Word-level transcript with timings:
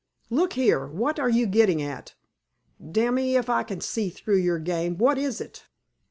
"Look 0.31 0.53
here! 0.53 0.87
What 0.87 1.19
are 1.19 1.29
you 1.29 1.45
gettin' 1.45 1.79
at? 1.79 2.15
Damme 2.91 3.19
if 3.19 3.51
I 3.51 3.61
can 3.61 3.81
see 3.81 4.09
through 4.09 4.39
your 4.39 4.57
game. 4.57 4.97
What 4.97 5.19
is 5.19 5.39
it?" 5.39 5.65